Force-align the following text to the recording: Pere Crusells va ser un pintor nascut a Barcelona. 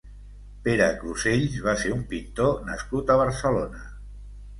Pere 0.67 0.85
Crusells 1.01 1.57
va 1.65 1.75
ser 1.81 1.91
un 1.97 2.01
pintor 2.13 2.57
nascut 2.71 3.13
a 3.13 3.19
Barcelona. 3.21 3.83